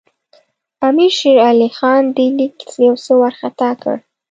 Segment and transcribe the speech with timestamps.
[0.87, 2.55] امیر شېر علي خان دې لیک
[2.87, 3.95] یو څه وارخطا کړ.